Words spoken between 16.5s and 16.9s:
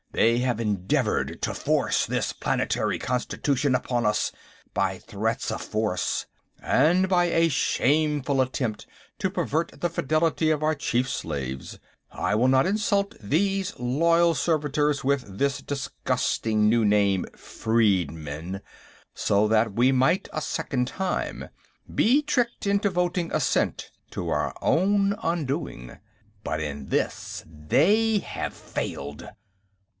new